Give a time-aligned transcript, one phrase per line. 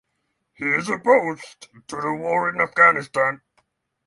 [0.55, 3.41] He is opposed to the war in Afghanistan.